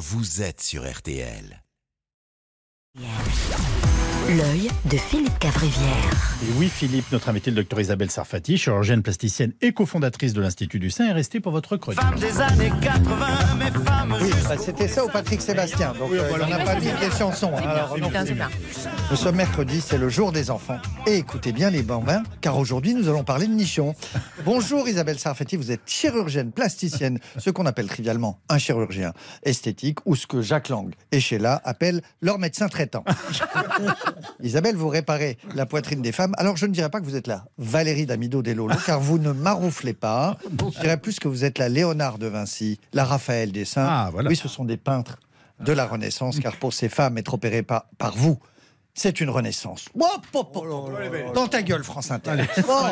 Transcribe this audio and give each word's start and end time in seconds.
vous 0.00 0.40
êtes 0.40 0.62
sur 0.62 0.90
RTL. 0.90 1.62
L'œil 4.28 4.70
de 4.84 4.96
Philippe 4.96 5.38
Cavrivière. 5.40 6.36
Et 6.42 6.52
oui, 6.56 6.68
Philippe, 6.68 7.10
notre 7.10 7.28
invité, 7.30 7.50
le 7.50 7.56
docteur 7.56 7.80
Isabelle 7.80 8.10
Sarfati, 8.10 8.58
chirurgienne 8.58 9.02
plasticienne 9.02 9.52
et 9.60 9.72
cofondatrice 9.72 10.32
de 10.34 10.40
l'Institut 10.40 10.78
du 10.78 10.90
Sein, 10.90 11.08
est 11.08 11.12
restée 11.12 11.40
pour 11.40 11.50
votre 11.50 11.76
chronique. 11.76 12.00
des 12.20 12.40
années 12.40 12.70
80, 12.80 13.54
mes 13.58 13.70
femmes 13.84 14.16
Oui, 14.20 14.30
bah, 14.48 14.54
c'était 14.56 14.86
ça 14.86 15.04
au 15.04 15.08
Patrick 15.08 15.40
Sébastien. 15.40 15.94
Donc, 15.98 16.12
euh, 16.12 16.26
voilà. 16.28 16.46
on 16.46 16.48
n'a 16.48 16.64
pas 16.64 16.76
dit 16.76 16.86
des 17.00 17.10
chansons. 17.18 17.52
Alors, 17.56 17.98
non. 17.98 18.08
Nous 19.10 19.16
sommes 19.16 19.36
mercredi, 19.36 19.80
c'est 19.80 19.98
le 19.98 20.08
jour 20.08 20.30
des 20.30 20.50
enfants. 20.52 20.78
Et 21.06 21.16
écoutez 21.16 21.50
bien 21.52 21.70
les 21.70 21.82
bambins, 21.82 22.22
car 22.40 22.56
aujourd'hui 22.56 22.94
nous 22.94 23.08
allons 23.08 23.24
parler 23.24 23.48
de 23.48 23.52
nichons. 23.54 23.94
Bonjour 24.44 24.88
Isabelle 24.88 25.18
Sarfati, 25.18 25.56
vous 25.56 25.72
êtes 25.72 25.82
chirurgienne 25.86 26.52
plasticienne, 26.52 27.18
ce 27.38 27.50
qu'on 27.50 27.66
appelle 27.66 27.88
trivialement 27.88 28.38
un 28.48 28.58
chirurgien 28.58 29.12
esthétique, 29.42 29.98
ou 30.06 30.14
ce 30.14 30.28
que 30.28 30.40
Jacques 30.40 30.68
Lang 30.68 30.94
et 31.10 31.18
Sheila 31.20 31.60
appellent 31.64 32.02
leur 32.20 32.38
médecin 32.38 32.68
traitant. 32.68 33.04
Isabelle, 34.42 34.76
vous 34.76 34.88
réparez 34.88 35.38
la 35.54 35.66
poitrine 35.66 36.02
des 36.02 36.12
femmes. 36.12 36.34
Alors 36.38 36.56
je 36.56 36.66
ne 36.66 36.72
dirais 36.72 36.90
pas 36.90 37.00
que 37.00 37.04
vous 37.04 37.16
êtes 37.16 37.26
la 37.26 37.44
Valérie 37.58 38.06
Damido 38.06 38.42
des 38.42 38.54
Lolo, 38.54 38.74
car 38.86 39.00
vous 39.00 39.18
ne 39.18 39.32
marouflez 39.32 39.94
pas. 39.94 40.36
Je 40.74 40.80
dirais 40.80 40.98
plus 40.98 41.18
que 41.18 41.28
vous 41.28 41.44
êtes 41.44 41.58
la 41.58 41.68
Léonard 41.68 42.18
de 42.18 42.26
Vinci, 42.26 42.78
la 42.92 43.04
Raphaël 43.04 43.52
des 43.52 43.64
Saints. 43.64 43.86
Ah, 43.88 44.08
voilà. 44.12 44.28
Oui, 44.28 44.36
ce 44.36 44.48
sont 44.48 44.64
des 44.64 44.76
peintres 44.76 45.18
de 45.60 45.72
la 45.72 45.86
Renaissance, 45.86 46.40
car 46.40 46.56
pour 46.56 46.72
ces 46.72 46.88
femmes, 46.88 47.18
être 47.18 47.34
opérées 47.34 47.62
par, 47.62 47.84
par 47.98 48.16
vous, 48.16 48.38
c'est 48.94 49.20
une 49.20 49.30
renaissance. 49.30 49.86
Oh, 49.98 50.06
oh, 50.34 50.46
oh, 50.54 50.64
oh. 50.66 51.32
Dans 51.32 51.46
ta 51.46 51.62
gueule, 51.62 51.84
France 51.84 52.10
Inter. 52.10 52.32
Oh 52.68 52.86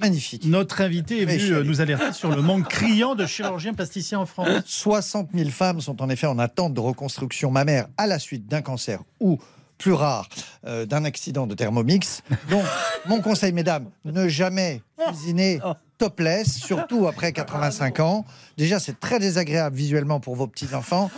Magnifique. 0.00 0.44
Notre 0.46 0.80
invité 0.80 1.22
est 1.22 1.26
venu 1.26 1.64
nous 1.64 1.80
alerter 1.80 2.12
sur 2.12 2.34
le 2.34 2.40
manque 2.40 2.68
criant 2.68 3.14
de 3.14 3.26
chirurgiens 3.26 3.74
plasticiens 3.74 4.20
en 4.20 4.26
France. 4.26 4.48
60 4.64 5.30
000 5.34 5.50
femmes 5.50 5.80
sont 5.80 6.00
en 6.02 6.08
effet 6.08 6.26
en 6.26 6.38
attente 6.38 6.74
de 6.74 6.80
reconstruction 6.80 7.50
mammaire 7.50 7.88
à 7.96 8.06
la 8.06 8.18
suite 8.18 8.46
d'un 8.48 8.62
cancer 8.62 9.00
ou, 9.20 9.38
plus 9.78 9.92
rare, 9.92 10.28
euh, 10.66 10.86
d'un 10.86 11.04
accident 11.04 11.46
de 11.46 11.54
thermomix. 11.54 12.22
Donc, 12.50 12.64
mon 13.06 13.20
conseil, 13.20 13.52
mesdames, 13.52 13.90
ne 14.04 14.28
jamais 14.28 14.82
cuisiner 15.06 15.60
topless, 15.98 16.54
surtout 16.58 17.06
après 17.08 17.32
85 17.32 18.00
ans. 18.00 18.24
Déjà, 18.56 18.78
c'est 18.80 18.98
très 18.98 19.18
désagréable 19.18 19.76
visuellement 19.76 20.20
pour 20.20 20.36
vos 20.36 20.46
petits-enfants. 20.46 21.10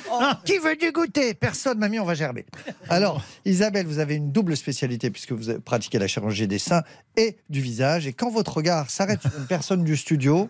Qui 0.44 0.58
veut 0.58 0.76
du 0.76 0.90
goûter 0.92 1.34
Personne, 1.34 1.78
mamie, 1.78 2.00
on 2.00 2.04
va 2.04 2.14
gerber. 2.14 2.46
Alors, 2.88 3.22
Isabelle, 3.44 3.86
vous 3.86 3.98
avez 3.98 4.14
une 4.16 4.32
double 4.32 4.56
spécialité 4.56 5.10
puisque 5.10 5.32
vous 5.32 5.48
avez 5.50 5.58
pratiqué 5.60 5.98
la 5.98 6.06
chirurgie 6.06 6.48
des 6.48 6.58
seins 6.58 6.82
et 7.16 7.36
du 7.48 7.60
visage. 7.60 8.06
Et 8.06 8.12
quand 8.12 8.30
votre 8.30 8.56
regard 8.56 8.90
s'arrête 8.90 9.20
sur 9.22 9.30
une 9.38 9.46
personne 9.46 9.84
du 9.84 9.96
studio, 9.96 10.48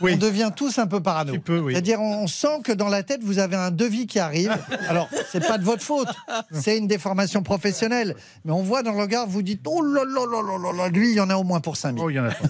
Oui. 0.00 0.12
on 0.14 0.16
devient 0.18 0.50
tous 0.54 0.78
un 0.78 0.86
peu 0.86 1.00
parano. 1.00 1.34
Oui. 1.48 1.72
C'est-à-dire, 1.72 2.00
on 2.00 2.26
sent 2.26 2.60
que 2.64 2.72
dans 2.72 2.88
la 2.88 3.02
tête, 3.02 3.22
vous 3.22 3.38
avez 3.38 3.56
un 3.56 3.70
devis 3.70 4.06
qui 4.06 4.18
arrive. 4.18 4.56
Alors, 4.88 5.08
c'est 5.30 5.46
pas 5.46 5.58
de 5.58 5.64
votre 5.64 5.82
faute, 5.82 6.08
c'est 6.52 6.78
une 6.78 6.86
déformation 6.86 7.42
professionnelle. 7.42 8.16
Mais 8.44 8.52
on 8.52 8.62
voit 8.62 8.82
dans 8.82 8.92
le 8.92 9.00
regard, 9.00 9.26
vous 9.26 9.42
dites, 9.42 9.62
oh 9.66 9.82
là 9.82 10.04
là 10.04 10.24
là 10.30 10.42
là 10.42 10.58
là 10.58 10.72
là, 10.76 10.88
lui, 10.88 11.10
il 11.10 11.16
y 11.16 11.20
en 11.20 11.30
a 11.30 11.36
au 11.36 11.44
moins 11.44 11.60
pour 11.60 11.76
5000. 11.76 12.02
Oh, 12.04 12.10
il 12.10 12.14
y 12.14 12.20
en 12.20 12.24
a 12.24 12.30
pas. 12.30 12.44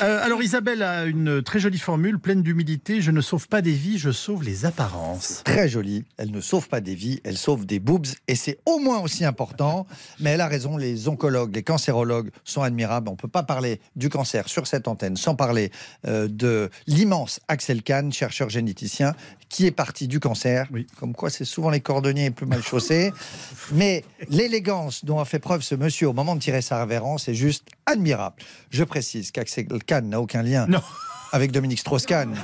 Euh, 0.00 0.24
alors 0.24 0.40
Isabelle 0.42 0.84
a 0.84 1.06
une 1.06 1.42
très 1.42 1.58
jolie 1.58 1.78
formule 1.78 2.20
pleine 2.20 2.42
d'humilité. 2.42 3.00
Je 3.00 3.10
ne 3.10 3.20
sauve 3.20 3.48
pas 3.48 3.62
des 3.62 3.72
vies, 3.72 3.98
je 3.98 4.12
sauve 4.12 4.44
les 4.44 4.64
apparences. 4.64 5.42
Très 5.44 5.68
jolie. 5.68 6.04
Elle 6.18 6.30
ne 6.30 6.40
sauve 6.40 6.68
pas 6.68 6.80
des 6.80 6.94
vies, 6.94 7.20
elle 7.24 7.36
sauve 7.36 7.66
des 7.66 7.80
boobs. 7.80 8.06
Et 8.28 8.36
c'est 8.36 8.58
au 8.64 8.78
moins 8.78 9.00
aussi 9.00 9.24
important. 9.24 9.86
Mais 10.20 10.30
elle 10.30 10.40
a 10.40 10.46
raison, 10.46 10.76
les 10.76 11.08
oncologues, 11.08 11.54
les 11.54 11.64
cancérologues 11.64 12.30
sont 12.44 12.62
admirables. 12.62 13.08
On 13.08 13.12
ne 13.12 13.16
peut 13.16 13.26
pas 13.26 13.42
parler 13.42 13.80
du 13.96 14.08
cancer 14.08 14.48
sur 14.48 14.68
cette 14.68 14.86
antenne 14.86 15.16
sans 15.16 15.34
parler 15.34 15.72
euh, 16.06 16.28
de 16.28 16.70
l'immense 16.86 17.40
Axel 17.48 17.82
Kahn, 17.82 18.12
chercheur 18.12 18.50
généticien, 18.50 19.14
qui 19.48 19.66
est 19.66 19.70
parti 19.70 20.08
du 20.08 20.20
cancer. 20.20 20.66
Oui. 20.72 20.86
Comme 20.98 21.14
quoi, 21.14 21.30
c'est 21.30 21.44
souvent 21.44 21.70
les 21.70 21.80
cordonniers 21.80 22.24
les 22.24 22.30
plus 22.30 22.46
mal 22.46 22.62
chaussés. 22.62 23.12
Mais 23.72 24.04
l'élégance 24.28 25.04
dont 25.04 25.18
a 25.20 25.24
fait 25.24 25.38
preuve 25.38 25.62
ce 25.62 25.74
monsieur 25.74 26.08
au 26.08 26.12
moment 26.12 26.34
de 26.36 26.40
tirer 26.40 26.62
sa 26.62 26.80
révérence 26.80 27.28
est 27.28 27.34
juste 27.34 27.68
admirable. 27.86 28.36
Je 28.70 28.84
précise 28.84 29.30
qu'Axel 29.30 29.66
Kahn 29.86 30.08
n'a 30.08 30.20
aucun 30.20 30.42
lien 30.42 30.66
Non. 30.68 30.80
avec 31.32 31.50
Dominique 31.52 31.80
Strauss-Kahn, 31.80 32.34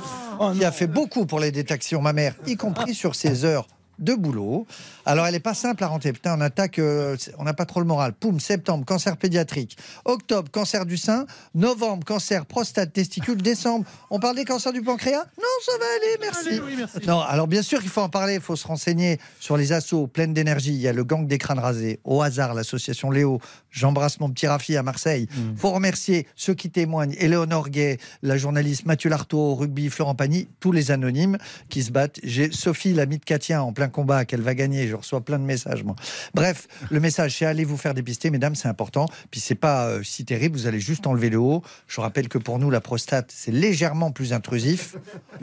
qui 0.53 0.65
a 0.65 0.71
fait 0.71 0.87
beaucoup 0.87 1.25
pour 1.25 1.39
les 1.39 1.51
détections 1.51 2.01
mammaires, 2.01 2.35
y 2.47 2.55
compris 2.55 2.93
sur 2.95 3.15
ses 3.15 3.45
heures 3.45 3.67
de 3.99 4.13
boulot. 4.13 4.67
Alors, 5.05 5.25
elle 5.25 5.33
n'est 5.33 5.39
pas 5.39 5.53
simple 5.53 5.83
à 5.83 5.87
rentrer. 5.87 6.13
Putain, 6.13 6.37
on 6.37 6.41
attaque, 6.41 6.79
euh, 6.79 7.15
on 7.37 7.43
n'a 7.43 7.53
pas 7.53 7.65
trop 7.65 7.79
le 7.79 7.85
moral. 7.85 8.13
Poum, 8.13 8.39
septembre, 8.39 8.85
cancer 8.85 9.17
pédiatrique. 9.17 9.77
Octobre, 10.05 10.49
cancer 10.51 10.85
du 10.85 10.97
sein. 10.97 11.25
Novembre, 11.53 12.05
cancer 12.05 12.45
prostate, 12.45 12.93
testicule. 12.93 13.41
Décembre, 13.41 13.85
on 14.09 14.19
parle 14.19 14.35
des 14.35 14.45
cancers 14.45 14.73
du 14.73 14.81
pancréas? 14.81 15.25
Non, 15.37 15.43
ça 15.65 15.71
va 15.79 15.85
aller, 15.95 16.17
merci. 16.21 16.47
Allez, 16.47 16.59
oui, 16.59 16.73
merci. 16.77 17.07
Non, 17.07 17.19
alors 17.19 17.47
bien 17.47 17.61
sûr 17.61 17.79
qu'il 17.79 17.89
faut 17.89 18.01
en 18.01 18.09
parler, 18.09 18.35
il 18.35 18.41
faut 18.41 18.55
se 18.55 18.67
renseigner 18.67 19.19
sur 19.39 19.57
les 19.57 19.73
assauts 19.73 20.07
pleines 20.07 20.33
d'énergie. 20.33 20.73
Il 20.73 20.81
y 20.81 20.87
a 20.87 20.93
le 20.93 21.03
gang 21.03 21.27
des 21.27 21.37
crânes 21.37 21.59
rasés, 21.59 21.99
au 22.03 22.21
hasard, 22.21 22.53
l'association 22.53 23.11
Léo. 23.11 23.39
J'embrasse 23.71 24.19
mon 24.19 24.29
petit 24.29 24.47
Rafi 24.47 24.77
à 24.77 24.83
Marseille. 24.83 25.27
Mm. 25.31 25.57
faut 25.57 25.71
remercier 25.71 26.27
ceux 26.35 26.53
qui 26.53 26.69
témoignent. 26.69 27.15
Éléonore 27.19 27.69
Gay, 27.69 27.97
la 28.21 28.37
journaliste 28.37 28.85
Mathieu 28.85 29.09
Lartaud, 29.09 29.51
au 29.51 29.55
rugby, 29.55 29.89
Florent 29.89 30.15
Pagny, 30.15 30.47
tous 30.59 30.71
les 30.71 30.91
anonymes 30.91 31.37
qui 31.69 31.83
se 31.83 31.91
battent. 31.91 32.19
J'ai 32.23 32.51
Sophie, 32.51 32.93
l'amie 32.93 33.17
de 33.17 33.25
Katia, 33.25 33.63
en 33.63 33.73
plein 33.73 33.84
combat, 33.89 34.25
qu'elle 34.25 34.41
va 34.41 34.53
gagner. 34.55 34.87
Je 34.87 34.95
reçois 34.95 35.21
plein 35.21 35.39
de 35.39 35.43
messages, 35.43 35.83
moi. 35.83 35.95
Bref, 36.33 36.67
le 36.89 36.99
message, 36.99 37.35
c'est 37.37 37.45
allez 37.45 37.63
vous 37.65 37.77
faire 37.77 37.93
dépister, 37.93 38.29
mesdames, 38.29 38.55
c'est 38.55 38.67
important. 38.67 39.07
Puis 39.31 39.39
c'est 39.39 39.55
pas 39.55 39.87
euh, 39.87 40.03
si 40.03 40.25
terrible, 40.25 40.57
vous 40.57 40.67
allez 40.67 40.79
juste 40.79 41.07
enlever 41.07 41.29
le 41.29 41.37
haut. 41.39 41.63
Je 41.87 42.01
rappelle 42.01 42.27
que 42.29 42.37
pour 42.37 42.59
nous, 42.59 42.69
la 42.69 42.81
prostate, 42.81 43.31
c'est 43.33 43.51
légèrement 43.51 44.11
plus 44.11 44.33
intrusif. 44.33 44.95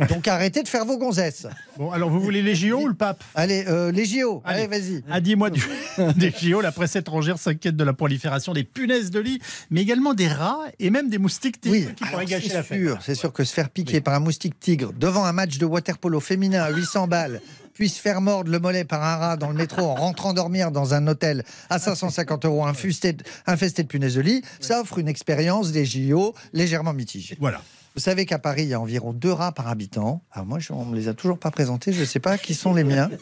Donc 0.09 0.29
arrêtez 0.29 0.63
de 0.63 0.69
faire 0.69 0.85
vos 0.85 0.99
gonzesses. 0.99 1.47
Bon, 1.77 1.91
alors 1.91 2.11
vous 2.11 2.21
voulez 2.21 2.43
les 2.43 2.55
JO 2.55 2.81
ou 2.81 2.89
le 2.89 2.95
pape? 2.95 3.23
Allez, 3.35 3.65
euh, 3.69 3.91
les 3.93 4.05
JO, 4.05 4.43
allez, 4.45 4.63
Allez. 4.63 4.67
vas-y. 4.79 5.05
À 5.11 5.21
10 5.21 5.37
mois 5.37 5.51
du- 5.51 5.63
des 6.17 6.31
JO, 6.31 6.61
la 6.61 6.73
presse 6.73 6.97
étrangère 6.97 7.39
s'inquiète 7.39 7.77
de 7.77 7.85
la 7.85 7.93
prolifération 7.93 8.53
des 8.53 8.65
punaises 8.65 9.11
de 9.11 9.21
lit, 9.21 9.41
mais 9.71 9.83
également 9.83 10.15
des 10.15 10.29
rats 10.29 10.61
et 10.79 10.91
même 10.91 11.09
des 11.09 11.19
moustiques 11.19 11.61
tigres 11.61 11.75
Oui, 11.89 11.95
qui 11.95 12.05
pourraient 12.05 12.27
gâcher 12.27 12.49
c'est 12.49 12.55
la 12.55 12.63
fête. 12.63 12.81
sûr, 12.81 12.99
c'est 13.03 13.15
sûr 13.15 13.33
que 13.33 13.45
se 13.45 13.53
faire 13.53 13.71
piquer 13.71 14.01
par 14.01 14.15
un 14.15 14.21
moustique 14.21 14.59
tigre 14.61 14.93
devant 14.93 15.25
un 15.25 15.33
match 15.33 15.59
de 15.59 15.65
waterpolo 15.67 16.21
féminin 16.21 16.63
à 16.63 16.71
800 16.71 17.07
balles, 17.09 17.41
puis 17.75 17.89
se 17.89 18.01
faire 18.01 18.21
mordre 18.21 18.51
le 18.51 18.59
mollet 18.59 18.85
par 18.85 19.03
un 19.03 19.17
rat 19.17 19.37
dans 19.37 19.49
le 19.49 19.55
métro 19.55 19.83
en 19.83 19.95
rentrant 19.95 20.33
dormir 20.33 20.71
dans 20.71 20.95
un 20.95 21.07
hôtel 21.07 21.45
à 21.71 21.79
550 21.79 22.45
euros 22.45 22.65
infesté, 22.65 23.17
infesté 23.47 23.83
de 23.83 23.89
punaises 23.89 24.15
de 24.15 24.21
lit, 24.21 24.43
ça 24.61 24.81
offre 24.81 24.99
une 24.99 25.09
expérience 25.09 25.73
des 25.73 25.85
JO 25.85 26.35
légèrement 26.53 26.93
mitigée. 26.93 27.37
Voilà. 27.41 27.61
Vous 27.95 28.01
savez 28.01 28.25
qu'à 28.27 28.39
Paris, 28.39 28.63
il 28.63 28.69
y 28.69 28.75
a 28.75 28.81
environ 28.81 29.13
deux 29.13 29.33
rats 29.33 29.53
par 29.53 29.69
habitant. 29.69 30.23
Alors 30.33 30.47
moi, 30.47 30.59
je- 30.59 30.73
on 30.73 30.85
me 30.87 30.97
les 30.97 31.09
a 31.09 31.15
toujours 31.15 31.39
pas 31.39 31.51
présentés. 31.51 31.93
Je 31.93 32.01
ne 32.01 32.05
sais 32.07 32.21
pas 32.21 32.39
qui 32.39 32.55
sont 32.55 32.75
les 32.75 32.85
miens. 32.85 33.11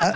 Ah, 0.00 0.14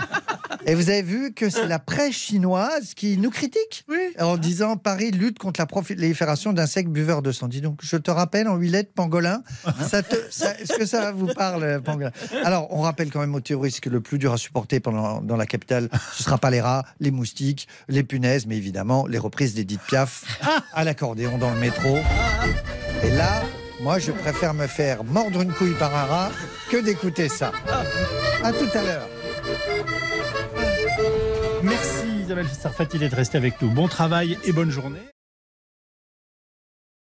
et 0.65 0.75
vous 0.75 0.89
avez 0.89 1.01
vu 1.01 1.33
que 1.33 1.49
c'est 1.49 1.67
la 1.67 1.79
presse 1.79 2.13
chinoise 2.15 2.93
qui 2.93 3.17
nous 3.17 3.29
critique 3.29 3.85
en 4.19 4.35
disant 4.37 4.75
Paris 4.75 5.11
lutte 5.11 5.39
contre 5.39 5.61
la 5.61 5.65
prolifération 5.65 6.51
d'insectes 6.51 6.89
buveurs 6.89 7.21
de 7.21 7.31
sang. 7.31 7.47
Dis 7.47 7.61
donc, 7.61 7.79
je 7.83 7.95
te 7.95 8.11
rappelle 8.11 8.47
en 8.49 8.55
huit 8.57 8.69
lettres, 8.69 8.91
pangolin. 8.93 9.43
Ça 9.87 10.01
ça- 10.29 10.57
Est-ce 10.59 10.73
que 10.77 10.85
ça 10.85 11.11
vous 11.13 11.27
parle, 11.27 11.81
pangolin? 11.83 12.11
Alors, 12.43 12.67
on 12.73 12.81
rappelle 12.81 13.09
quand 13.11 13.19
même 13.21 13.35
aux 13.35 13.39
terroristes 13.39 13.79
que 13.79 13.89
le 13.89 14.01
plus 14.01 14.17
dur 14.17 14.33
à 14.33 14.37
supporter 14.37 14.79
pendant, 14.81 15.21
dans 15.21 15.37
la 15.37 15.45
capitale, 15.45 15.89
ce 16.13 16.23
sera 16.23 16.37
pas 16.37 16.49
les 16.49 16.59
rats, 16.61 16.83
les 16.99 17.11
moustiques, 17.11 17.67
les 17.87 18.03
punaises, 18.03 18.45
mais 18.45 18.57
évidemment 18.57 19.07
les 19.07 19.19
reprises 19.19 19.53
d'Edith 19.53 19.81
Piaf 19.87 20.25
à 20.73 20.83
l'accordéon 20.83 21.37
dans 21.37 21.53
le 21.53 21.59
métro. 21.59 21.97
Et 23.03 23.11
là, 23.11 23.41
moi, 23.79 23.99
je 23.99 24.11
préfère 24.11 24.53
me 24.53 24.67
faire 24.67 25.03
mordre 25.03 25.41
une 25.41 25.53
couille 25.53 25.75
par 25.77 25.95
un 25.95 26.05
rat 26.05 26.31
que 26.69 26.77
d'écouter 26.77 27.29
ça. 27.29 27.51
À 28.43 28.51
tout 28.51 28.69
à 28.73 28.83
l'heure. 28.83 29.09
Merci 31.63 32.23
Isabelle 32.23 32.47
Sarfati 32.47 32.99
d'être 32.99 33.15
restée 33.15 33.37
avec 33.37 33.61
nous. 33.61 33.69
Bon 33.69 33.87
travail 33.87 34.37
et 34.45 34.51
bonne 34.51 34.71
journée. 34.71 34.99